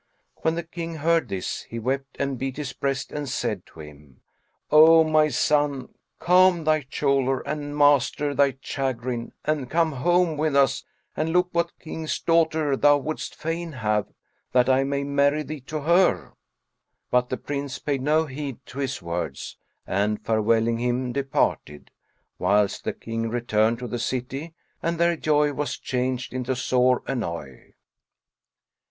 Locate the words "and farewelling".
19.85-20.79